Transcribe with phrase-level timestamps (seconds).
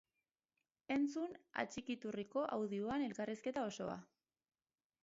[0.95, 4.01] Entzun atxikiturriko audioan elkarrizketa osoa!